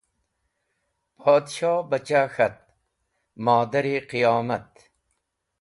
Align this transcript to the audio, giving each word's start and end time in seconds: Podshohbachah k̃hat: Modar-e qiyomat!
Podshohbachah 1.19 2.27
k̃hat: 2.33 2.57
Modar-e 3.43 3.97
qiyomat! 4.09 4.71